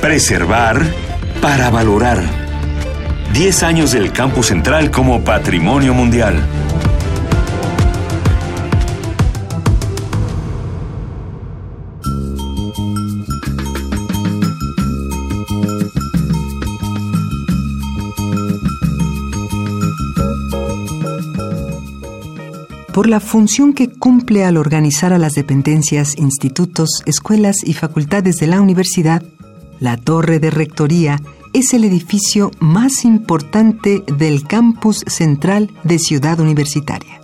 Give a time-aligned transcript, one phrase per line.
[0.00, 0.82] Preservar
[1.42, 2.22] para valorar.
[3.34, 6.42] 10 años del Campus Central como Patrimonio Mundial.
[23.00, 28.46] por la función que cumple al organizar a las dependencias, institutos, escuelas y facultades de
[28.46, 29.22] la universidad,
[29.80, 31.20] la torre de rectoría
[31.52, 37.20] es el edificio más importante del campus central de Ciudad Universitaria.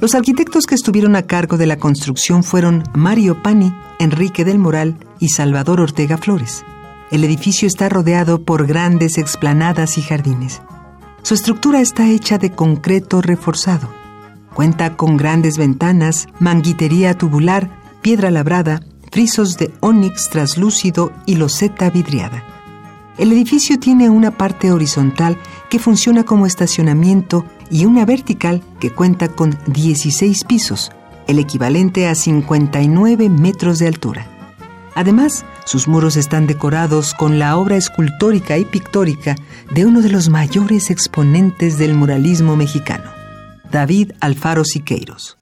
[0.00, 4.98] Los arquitectos que estuvieron a cargo de la construcción fueron Mario Pani, Enrique del Moral
[5.18, 6.64] y Salvador Ortega Flores.
[7.10, 10.60] El edificio está rodeado por grandes explanadas y jardines.
[11.22, 13.88] Su estructura está hecha de concreto reforzado.
[14.52, 17.70] Cuenta con grandes ventanas, manguitería tubular,
[18.02, 18.80] piedra labrada,
[19.14, 22.42] frisos de ónix traslúcido y loseta vidriada.
[23.16, 25.38] El edificio tiene una parte horizontal
[25.70, 30.90] que funciona como estacionamiento y una vertical que cuenta con 16 pisos,
[31.28, 34.26] el equivalente a 59 metros de altura.
[34.96, 39.36] Además, sus muros están decorados con la obra escultórica y pictórica
[39.72, 43.12] de uno de los mayores exponentes del muralismo mexicano,
[43.70, 45.36] David Alfaro Siqueiros.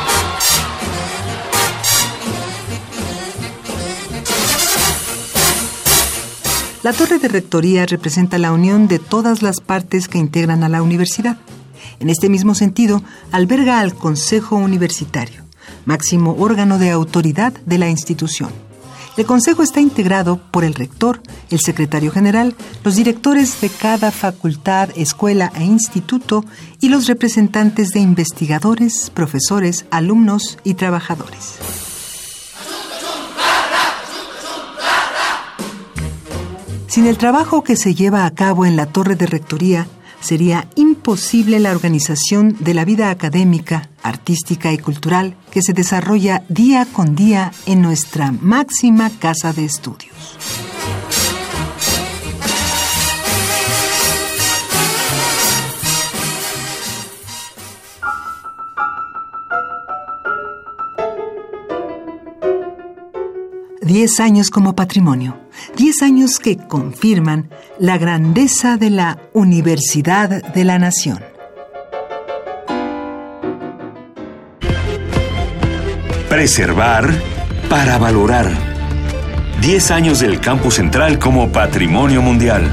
[6.83, 10.83] La torre de rectoría representa la unión de todas las partes que integran a la
[10.83, 11.39] universidad.
[12.01, 15.45] En este mismo sentido, alberga al Consejo Universitario,
[15.85, 18.51] máximo órgano de autoridad de la institución.
[19.17, 24.89] El Consejo está integrado por el rector, el secretario general, los directores de cada facultad,
[24.97, 26.45] escuela e instituto
[26.81, 31.92] y los representantes de investigadores, profesores, alumnos y trabajadores.
[36.93, 39.87] Sin el trabajo que se lleva a cabo en la torre de rectoría,
[40.21, 46.87] sería imposible la organización de la vida académica, artística y cultural que se desarrolla día
[46.93, 50.37] con día en nuestra máxima casa de estudios.
[63.85, 65.41] Diez años como patrimonio.
[65.77, 67.51] Diez años que confirman
[67.81, 71.19] la grandeza de la Universidad de la Nación.
[76.29, 77.11] Preservar
[77.69, 78.47] para valorar.
[79.61, 82.73] Diez años del Campus Central como Patrimonio Mundial.